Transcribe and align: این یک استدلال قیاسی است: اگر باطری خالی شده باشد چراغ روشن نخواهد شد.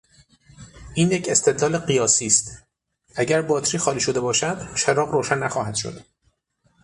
این 0.95 1.11
یک 1.11 1.27
استدلال 1.29 1.77
قیاسی 1.77 2.25
است: 2.25 2.57
اگر 3.15 3.41
باطری 3.41 3.77
خالی 3.77 3.99
شده 3.99 4.19
باشد 4.19 4.75
چراغ 4.75 5.09
روشن 5.09 5.37
نخواهد 5.37 5.75
شد. 5.75 6.05